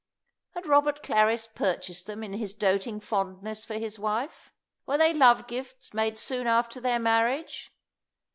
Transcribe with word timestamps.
Had 0.55 0.65
Robert 0.65 1.03
Clarris 1.03 1.45
purchased 1.45 2.07
them 2.07 2.23
in 2.23 2.33
his 2.33 2.55
doting 2.55 2.99
fondness 2.99 3.65
for 3.65 3.75
his 3.75 3.99
wife? 3.99 4.51
Were 4.87 4.97
they 4.97 5.13
love 5.13 5.45
gifts 5.45 5.93
made 5.93 6.17
soon 6.17 6.47
after 6.47 6.81
their 6.81 6.97
marriage? 6.97 7.71